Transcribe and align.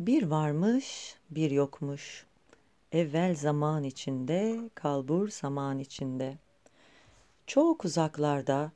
Bir 0.00 0.22
varmış, 0.22 1.14
bir 1.30 1.50
yokmuş. 1.50 2.26
Evvel 2.92 3.34
zaman 3.34 3.84
içinde, 3.84 4.70
kalbur 4.74 5.28
zaman 5.28 5.78
içinde. 5.78 6.38
Çok 7.46 7.84
uzaklarda, 7.84 8.72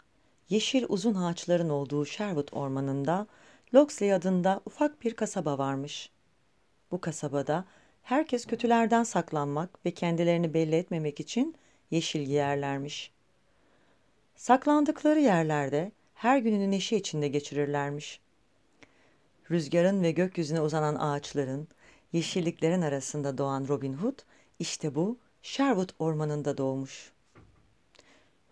yeşil 0.49 0.85
uzun 0.89 1.15
ağaçların 1.15 1.69
olduğu 1.69 2.07
Sherwood 2.07 2.49
ormanında 2.53 3.27
Loxley 3.75 4.15
adında 4.15 4.61
ufak 4.67 5.03
bir 5.03 5.15
kasaba 5.15 5.59
varmış. 5.59 6.11
Bu 6.91 7.01
kasabada 7.01 7.65
herkes 8.03 8.47
kötülerden 8.47 9.05
saklanmak 9.05 9.87
ve 9.87 9.91
kendilerini 9.91 10.55
belli 10.55 10.75
etmemek 10.75 11.21
için 11.21 11.55
yeşil 11.91 12.23
giyerlermiş. 12.23 13.11
Saklandıkları 14.37 15.21
yerlerde 15.21 15.93
her 16.15 16.39
gününü 16.39 16.71
neşe 16.71 16.97
içinde 16.97 17.29
geçirirlermiş. 17.29 18.24
Rüzgarın 19.51 20.03
ve 20.03 20.11
gökyüzüne 20.11 20.61
uzanan 20.61 20.95
ağaçların, 20.95 21.69
yeşilliklerin 22.13 22.83
arasında 22.83 23.39
doğan 23.39 23.69
Robin 23.69 23.95
Hood, 23.95 24.19
işte 24.59 24.95
bu 24.95 25.19
Sherwood 25.43 25.91
ormanında 25.99 26.59
doğmuş. 26.59 27.13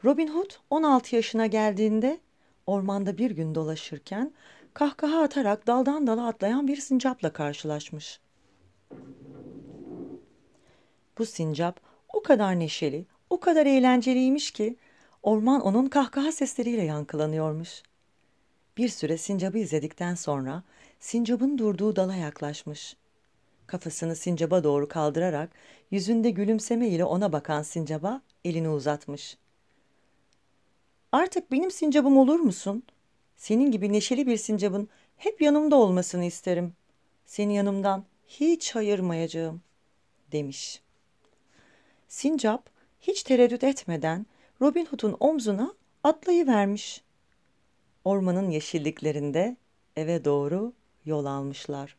Robin 0.05 0.29
Hood 0.29 0.51
16 0.71 1.17
yaşına 1.17 1.47
geldiğinde 1.47 2.21
ormanda 2.67 3.19
bir 3.19 3.31
gün 3.31 3.55
dolaşırken 3.55 4.33
kahkaha 4.75 5.23
atarak 5.23 5.67
daldan 5.67 6.07
dala 6.07 6.27
atlayan 6.27 6.69
bir 6.69 6.77
sincapla 6.77 7.33
karşılaşmış. 7.33 8.21
Bu 11.19 11.27
sincap 11.27 11.81
o 12.13 12.23
kadar 12.23 12.59
neşeli, 12.59 13.07
o 13.31 13.41
kadar 13.41 13.67
eğlenceliymiş 13.67 14.51
ki 14.51 14.77
orman 15.23 15.61
onun 15.61 15.87
kahkaha 15.87 16.33
sesleriyle 16.33 16.83
yankılanıyormuş. 16.83 17.83
Bir 18.77 18.89
süre 18.89 19.19
sincabı 19.19 19.59
izledikten 19.59 20.15
sonra 20.15 20.63
sincabın 21.03 21.59
durduğu 21.59 21.97
dala 21.97 22.15
yaklaşmış. 22.15 22.97
Kafasını 23.67 24.17
sincaba 24.17 24.65
doğru 24.65 24.89
kaldırarak 24.89 25.51
yüzünde 25.91 26.31
gülümseme 26.31 26.89
ile 26.89 27.05
ona 27.05 27.33
bakan 27.33 27.63
sincaba 27.63 28.23
elini 28.45 28.69
uzatmış. 28.69 29.37
Artık 31.13 31.53
benim 31.53 31.71
sincabım 31.71 32.17
olur 32.17 32.41
musun? 32.41 32.83
Senin 33.37 33.71
gibi 33.71 33.93
neşeli 33.93 34.27
bir 34.27 34.37
sincabın 34.37 34.89
hep 35.17 35.43
yanımda 35.43 35.77
olmasını 35.77 36.25
isterim. 36.25 36.73
Seni 37.27 37.55
yanımdan 37.55 38.05
hiç 38.29 38.77
ayırmayacağım, 38.77 39.63
demiş. 40.33 40.83
Sincap 42.09 42.71
hiç 43.01 43.23
tereddüt 43.23 43.65
etmeden 43.65 44.27
Robin 44.61 44.87
Hood'un 44.87 45.17
omzuna 45.21 45.75
atlayıvermiş. 46.05 47.03
Ormanın 48.05 48.51
yeşilliklerinde 48.51 49.57
eve 49.97 50.25
doğru 50.25 50.73
yol 51.07 51.25
almışlar. 51.25 51.97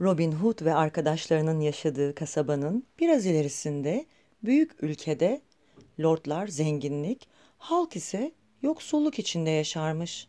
Robin 0.00 0.32
Hood 0.32 0.64
ve 0.64 0.74
arkadaşlarının 0.74 1.60
yaşadığı 1.60 2.14
kasabanın 2.14 2.86
biraz 3.00 3.26
ilerisinde 3.26 4.06
büyük 4.44 4.82
ülkede 4.82 5.40
lordlar 6.00 6.46
zenginlik, 6.46 7.28
halk 7.58 7.96
ise 7.96 8.32
yoksulluk 8.62 9.18
içinde 9.18 9.50
yaşarmış. 9.50 10.28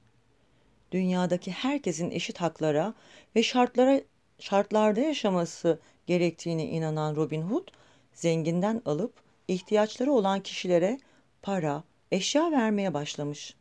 Dünyadaki 0.91 1.51
herkesin 1.51 2.11
eşit 2.11 2.41
haklara 2.41 2.93
ve 3.35 3.43
şartlara 3.43 4.01
şartlarda 4.39 4.99
yaşaması 4.99 5.79
gerektiğine 6.07 6.65
inanan 6.65 7.15
Robin 7.15 7.41
Hood, 7.41 7.67
zenginden 8.13 8.81
alıp 8.85 9.13
ihtiyaçları 9.47 10.11
olan 10.11 10.39
kişilere 10.39 10.99
para, 11.41 11.83
eşya 12.11 12.51
vermeye 12.51 12.93
başlamış. 12.93 13.55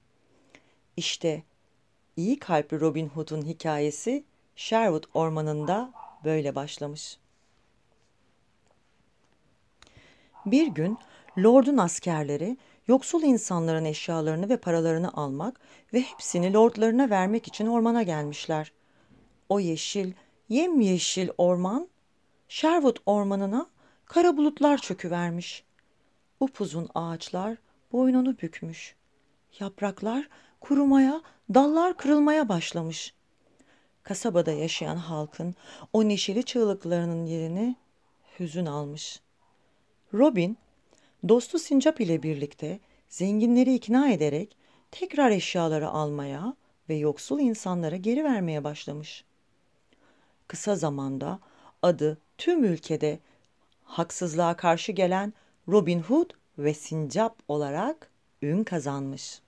İşte 0.96 1.42
iyi 2.16 2.38
kalpli 2.38 2.80
Robin 2.80 3.08
Hood'un 3.08 3.42
hikayesi 3.42 4.24
Sherwood 4.56 5.04
ormanında 5.14 5.92
böyle 6.24 6.54
başlamış. 6.54 7.18
Bir 10.46 10.66
gün 10.66 10.98
Lord'un 11.38 11.76
askerleri 11.76 12.56
yoksul 12.88 13.22
insanların 13.22 13.84
eşyalarını 13.84 14.48
ve 14.48 14.56
paralarını 14.56 15.12
almak 15.12 15.60
ve 15.92 16.00
hepsini 16.00 16.52
lordlarına 16.52 17.10
vermek 17.10 17.48
için 17.48 17.66
ormana 17.66 18.02
gelmişler. 18.02 18.72
O 19.48 19.60
yeşil, 19.60 20.12
yemyeşil 20.48 21.28
orman 21.38 21.88
Sherwood 22.48 22.96
ormanına 23.06 23.66
kara 24.04 24.36
bulutlar 24.36 24.78
çöküvermiş. 24.78 25.64
Upuzun 26.40 26.88
ağaçlar 26.94 27.56
boynunu 27.92 28.38
bükmüş. 28.38 28.94
Yapraklar 29.60 30.28
kurumaya, 30.62 31.22
dallar 31.54 31.96
kırılmaya 31.96 32.48
başlamış. 32.48 33.14
Kasabada 34.02 34.52
yaşayan 34.52 34.96
halkın 34.96 35.54
o 35.92 36.08
neşeli 36.08 36.42
çığlıklarının 36.42 37.26
yerini 37.26 37.76
hüzün 38.38 38.66
almış. 38.66 39.20
Robin, 40.14 40.58
dostu 41.28 41.58
Sincap 41.58 42.00
ile 42.00 42.22
birlikte 42.22 42.80
zenginleri 43.08 43.74
ikna 43.74 44.10
ederek 44.12 44.56
tekrar 44.90 45.30
eşyaları 45.30 45.88
almaya 45.88 46.56
ve 46.88 46.94
yoksul 46.94 47.40
insanlara 47.40 47.96
geri 47.96 48.24
vermeye 48.24 48.64
başlamış. 48.64 49.24
Kısa 50.48 50.76
zamanda 50.76 51.38
adı 51.82 52.18
tüm 52.38 52.64
ülkede 52.64 53.18
haksızlığa 53.84 54.56
karşı 54.56 54.92
gelen 54.92 55.32
Robin 55.68 56.00
Hood 56.00 56.30
ve 56.58 56.74
Sincap 56.74 57.36
olarak 57.48 58.10
ün 58.42 58.64
kazanmış. 58.64 59.40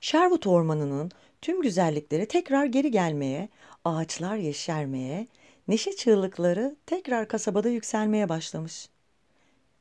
Sherwood 0.00 0.44
Ormanı'nın 0.44 1.10
tüm 1.42 1.62
güzellikleri 1.62 2.26
tekrar 2.26 2.64
geri 2.64 2.90
gelmeye, 2.90 3.48
ağaçlar 3.84 4.36
yeşermeye, 4.36 5.26
neşe 5.68 5.96
çığlıkları 5.96 6.76
tekrar 6.86 7.28
kasabada 7.28 7.68
yükselmeye 7.68 8.28
başlamış. 8.28 8.88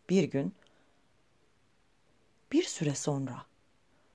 Bir 0.10 0.24
gün, 0.24 0.54
bir 2.52 2.64
süre 2.64 2.96
sonra 2.96 3.36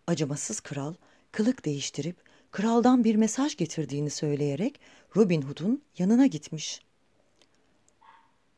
acımasız 0.06 0.60
kral 0.60 0.94
kılık 1.32 1.64
değiştirip 1.64 2.16
kraldan 2.50 3.04
bir 3.04 3.16
mesaj 3.16 3.56
getirdiğini 3.56 4.10
söyleyerek 4.10 4.80
Robin 5.16 5.42
Hood'un 5.42 5.82
yanına 5.98 6.26
gitmiş. 6.26 6.80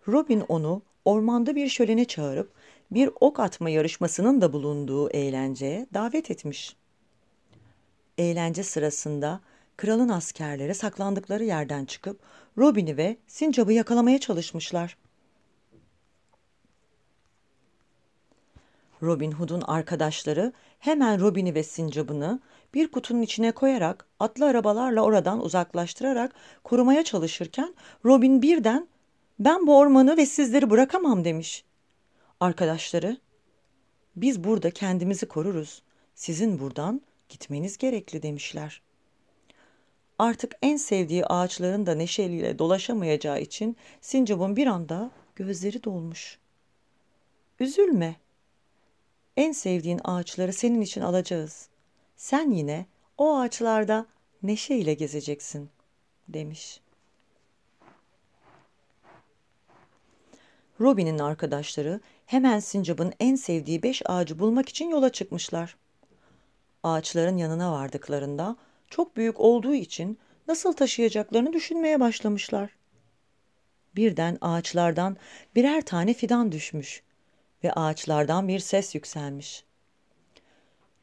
Robin 0.09 0.41
onu 0.41 0.83
ormanda 1.04 1.56
bir 1.56 1.69
şölene 1.69 2.04
çağırıp 2.04 2.53
bir 2.91 3.10
ok 3.21 3.41
atma 3.41 3.71
yarışmasının 3.71 4.41
da 4.41 4.53
bulunduğu 4.53 5.10
eğlenceye 5.10 5.87
davet 5.94 6.31
etmiş. 6.31 6.77
Eğlence 8.19 8.63
sırasında 8.63 9.41
kralın 9.77 10.09
askerleri 10.09 10.75
saklandıkları 10.75 11.45
yerden 11.45 11.85
çıkıp 11.85 12.21
Robin'i 12.59 12.97
ve 12.97 13.17
Sincap'ı 13.27 13.73
yakalamaya 13.73 14.19
çalışmışlar. 14.21 14.97
Robin 19.03 19.33
Hood'un 19.33 19.61
arkadaşları 19.61 20.53
hemen 20.79 21.21
Robin'i 21.21 21.55
ve 21.55 21.63
Sincap'ını 21.63 22.41
bir 22.75 22.89
kutunun 22.89 23.23
içine 23.23 23.53
koyarak 23.53 24.07
atlı 24.21 24.47
arabalarla 24.47 25.01
oradan 25.01 25.45
uzaklaştırarak 25.45 26.33
korumaya 26.65 27.05
çalışırken 27.05 27.75
Robin 28.05 28.43
birden 28.43 28.89
ben 29.39 29.67
bu 29.67 29.79
ormanı 29.79 30.17
ve 30.17 30.27
sizleri 30.27 30.71
bırakamam 30.71 31.25
demiş. 31.25 31.65
Arkadaşları 32.41 33.17
biz 34.17 34.45
burada 34.45 34.71
kendimizi 34.71 35.27
koruruz. 35.27 35.83
Sizin 36.15 36.59
buradan 36.59 37.01
gitmeniz 37.34 37.78
gerekli 37.78 38.22
demişler. 38.22 38.83
Artık 40.19 40.56
en 40.62 40.77
sevdiği 40.77 41.27
ağaçların 41.27 41.87
da 41.87 41.95
neşeliyle 41.95 42.59
dolaşamayacağı 42.59 43.41
için 43.41 43.77
Sincap'ın 44.00 44.56
bir 44.56 44.67
anda 44.67 45.11
gözleri 45.37 45.84
dolmuş. 45.84 46.39
Üzülme. 47.61 48.17
En 49.37 49.53
sevdiğin 49.53 50.00
ağaçları 50.05 50.53
senin 50.53 50.81
için 50.81 51.00
alacağız. 51.00 51.69
Sen 52.16 52.51
yine 52.51 52.86
o 53.19 53.36
ağaçlarda 53.36 54.07
neşeyle 54.42 54.95
gezeceksin, 54.95 55.71
demiş. 56.28 56.81
Robin'in 60.81 61.19
arkadaşları 61.19 62.01
hemen 62.27 62.60
Sincap'ın 62.60 63.13
en 63.21 63.34
sevdiği 63.34 63.83
beş 63.83 64.03
ağacı 64.04 64.39
bulmak 64.39 64.69
için 64.69 64.89
yola 64.89 65.13
çıkmışlar. 65.13 65.77
Ağaçların 66.84 67.36
yanına 67.36 67.72
vardıklarında 67.72 68.57
çok 68.91 69.16
büyük 69.16 69.41
olduğu 69.41 69.75
için 69.75 70.19
nasıl 70.48 70.72
taşıyacaklarını 70.72 71.53
düşünmeye 71.53 72.01
başlamışlar. 72.01 72.71
Birden 73.97 74.39
ağaçlardan 74.41 75.16
birer 75.54 75.83
tane 75.83 76.15
fidan 76.15 76.53
düşmüş 76.53 77.03
ve 77.65 77.72
ağaçlardan 77.72 78.48
bir 78.48 78.59
ses 78.59 78.95
yükselmiş. 78.95 79.65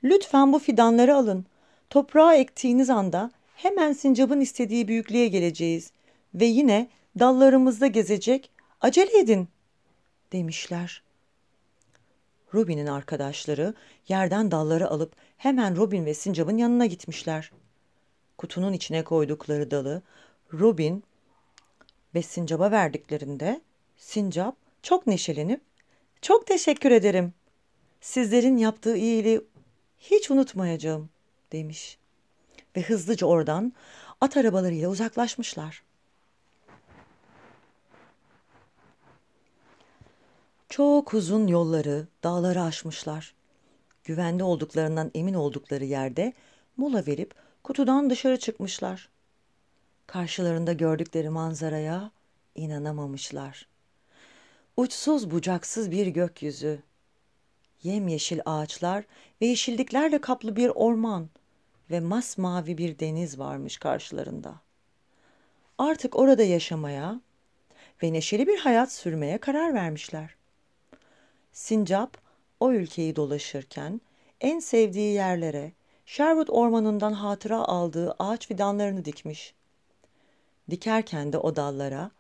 Lütfen 0.03 0.53
bu 0.53 0.59
fidanları 0.59 1.15
alın. 1.15 1.45
Toprağa 1.89 2.35
ektiğiniz 2.35 2.89
anda 2.89 3.31
hemen 3.55 3.93
sincapın 3.93 4.39
istediği 4.39 4.87
büyüklüğe 4.87 5.27
geleceğiz 5.27 5.91
ve 6.33 6.45
yine 6.45 6.89
dallarımızda 7.19 7.87
gezecek, 7.87 8.51
acele 8.81 9.19
edin 9.19 9.47
demişler. 10.31 11.03
Robin'in 12.53 12.87
arkadaşları 12.87 13.73
yerden 14.07 14.51
dalları 14.51 14.89
alıp 14.89 15.15
hemen 15.37 15.77
Robin 15.77 16.05
ve 16.05 16.13
Sincap'ın 16.13 16.57
yanına 16.57 16.85
gitmişler. 16.85 17.51
Kutunun 18.37 18.73
içine 18.73 19.03
koydukları 19.03 19.71
dalı 19.71 20.01
Robin 20.53 21.03
ve 22.15 22.21
Sincap'a 22.21 22.71
verdiklerinde 22.71 23.61
Sincap 23.97 24.55
çok 24.83 25.07
neşelenip 25.07 25.61
"Çok 26.21 26.47
teşekkür 26.47 26.91
ederim. 26.91 27.33
Sizlerin 28.01 28.57
yaptığı 28.57 28.97
iyiliği 28.97 29.41
hiç 29.99 30.31
unutmayacağım." 30.31 31.09
demiş. 31.51 31.97
Ve 32.75 32.81
hızlıca 32.81 33.27
oradan 33.27 33.73
at 34.21 34.37
arabalarıyla 34.37 34.89
uzaklaşmışlar. 34.89 35.83
Çok 40.71 41.13
uzun 41.13 41.47
yolları, 41.47 42.07
dağları 42.23 42.61
aşmışlar. 42.61 43.33
Güvende 44.03 44.43
olduklarından 44.43 45.11
emin 45.15 45.33
oldukları 45.33 45.85
yerde 45.85 46.33
mola 46.77 47.05
verip 47.07 47.35
kutudan 47.63 48.09
dışarı 48.09 48.39
çıkmışlar. 48.39 49.09
Karşılarında 50.07 50.73
gördükleri 50.73 51.29
manzaraya 51.29 52.11
inanamamışlar. 52.55 53.67
Uçsuz 54.77 55.31
bucaksız 55.31 55.91
bir 55.91 56.07
gökyüzü, 56.07 56.83
yemyeşil 57.83 58.39
ağaçlar 58.45 59.03
ve 59.41 59.45
yeşilliklerle 59.45 60.21
kaplı 60.21 60.55
bir 60.55 60.69
orman 60.69 61.29
ve 61.89 61.99
masmavi 61.99 62.77
bir 62.77 62.99
deniz 62.99 63.39
varmış 63.39 63.77
karşılarında. 63.77 64.55
Artık 65.77 66.15
orada 66.15 66.43
yaşamaya 66.43 67.21
ve 68.03 68.13
neşeli 68.13 68.47
bir 68.47 68.59
hayat 68.59 68.91
sürmeye 68.91 69.37
karar 69.37 69.73
vermişler. 69.73 70.40
Sincap 71.61 72.17
o 72.59 72.71
ülkeyi 72.71 73.15
dolaşırken 73.15 74.01
en 74.39 74.59
sevdiği 74.59 75.13
yerlere 75.13 75.71
Sherwood 76.05 76.47
ormanından 76.47 77.13
hatıra 77.13 77.57
aldığı 77.57 78.15
ağaç 78.19 78.47
fidanlarını 78.47 79.05
dikmiş. 79.05 79.53
Dikerken 80.69 81.33
de 81.33 81.37
o 81.37 81.55
dallara 81.55 82.11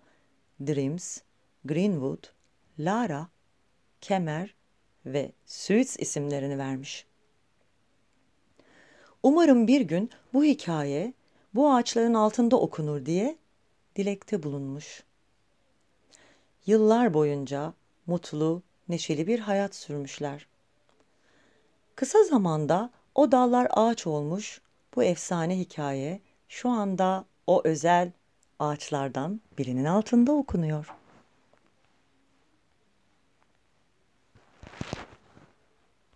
Dreams, 0.67 1.17
Greenwood, 1.65 2.23
Lara, 2.79 3.27
Kemer 4.01 4.55
ve 5.05 5.31
Suits 5.45 5.99
isimlerini 5.99 6.57
vermiş. 6.57 7.05
Umarım 9.23 9.67
bir 9.67 9.81
gün 9.81 10.09
bu 10.33 10.43
hikaye 10.43 11.13
bu 11.53 11.73
ağaçların 11.73 12.13
altında 12.13 12.59
okunur 12.59 13.05
diye 13.05 13.37
dilekte 13.95 14.43
bulunmuş. 14.43 15.03
Yıllar 16.65 17.13
boyunca 17.13 17.73
mutlu, 18.07 18.61
neşeli 18.91 19.27
bir 19.27 19.39
hayat 19.39 19.75
sürmüşler. 19.75 20.47
Kısa 21.95 22.23
zamanda 22.23 22.89
o 23.15 23.31
dallar 23.31 23.67
ağaç 23.69 24.07
olmuş, 24.07 24.61
bu 24.95 25.03
efsane 25.03 25.59
hikaye 25.59 26.21
şu 26.49 26.69
anda 26.69 27.25
o 27.47 27.61
özel 27.63 28.11
ağaçlardan 28.59 29.41
birinin 29.57 29.85
altında 29.85 30.31
okunuyor. 30.31 31.00